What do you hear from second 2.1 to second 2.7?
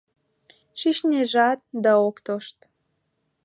тошт.